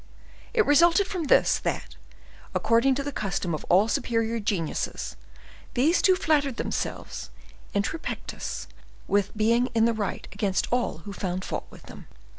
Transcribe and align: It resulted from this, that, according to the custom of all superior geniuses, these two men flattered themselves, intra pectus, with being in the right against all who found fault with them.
It 0.55 0.65
resulted 0.65 1.05
from 1.05 1.25
this, 1.25 1.59
that, 1.59 1.95
according 2.55 2.95
to 2.95 3.03
the 3.03 3.11
custom 3.11 3.53
of 3.53 3.63
all 3.69 3.87
superior 3.87 4.39
geniuses, 4.39 5.15
these 5.75 6.01
two 6.01 6.13
men 6.13 6.21
flattered 6.21 6.55
themselves, 6.57 7.29
intra 7.75 7.99
pectus, 7.99 8.65
with 9.07 9.37
being 9.37 9.67
in 9.75 9.85
the 9.85 9.93
right 9.93 10.27
against 10.31 10.65
all 10.73 11.03
who 11.05 11.13
found 11.13 11.45
fault 11.45 11.67
with 11.69 11.83
them. 11.83 12.07